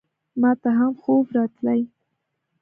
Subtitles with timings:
[0.41, 1.81] ماته هم خوب راتلی!